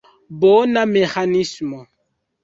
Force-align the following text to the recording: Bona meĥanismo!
Bona 0.43 0.81
meĥanismo! 0.93 1.83